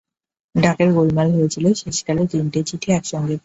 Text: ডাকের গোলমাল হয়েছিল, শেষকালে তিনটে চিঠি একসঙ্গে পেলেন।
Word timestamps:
ডাকের 0.55 0.89
গোলমাল 0.93 1.27
হয়েছিল, 1.31 1.65
শেষকালে 1.73 2.23
তিনটে 2.27 2.59
চিঠি 2.63 2.89
একসঙ্গে 2.91 3.25
পেলেন। 3.27 3.39